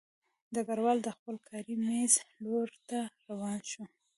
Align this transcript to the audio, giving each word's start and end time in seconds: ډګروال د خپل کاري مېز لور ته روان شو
ډګروال 0.53 0.97
د 1.03 1.07
خپل 1.17 1.35
کاري 1.49 1.75
مېز 1.85 2.13
لور 2.43 2.69
ته 2.89 2.99
روان 3.29 3.59
شو 3.71 3.83